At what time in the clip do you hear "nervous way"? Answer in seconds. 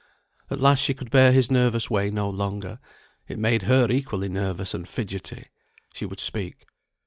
1.51-2.09